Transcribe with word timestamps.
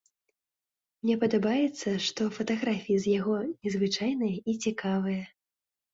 Мне 1.05 1.17
падабаецца, 1.23 1.89
што 2.07 2.21
фатаграфіі 2.37 2.97
з 3.03 3.15
яго 3.19 3.37
незвычайныя 3.63 4.35
і 4.51 4.61
цікавыя. 4.69 5.23